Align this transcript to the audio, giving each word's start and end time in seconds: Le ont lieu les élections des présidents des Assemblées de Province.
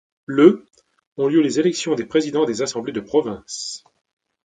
Le 0.25 0.65
ont 1.17 1.27
lieu 1.27 1.41
les 1.41 1.59
élections 1.59 1.93
des 1.93 2.07
présidents 2.07 2.45
des 2.45 2.63
Assemblées 2.63 2.91
de 2.91 3.01
Province. 3.01 3.83